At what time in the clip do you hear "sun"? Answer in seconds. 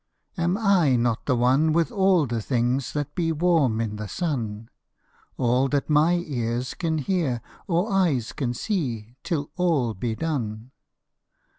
4.07-4.67